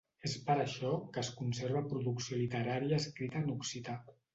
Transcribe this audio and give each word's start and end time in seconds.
És 0.27 0.31
per 0.45 0.55
això 0.63 0.93
que 1.17 1.21
es 1.23 1.29
conserva 1.43 1.85
producció 1.95 2.43
literària 2.43 3.03
escrita 3.05 3.45
en 3.49 3.59
occità. 3.63 4.05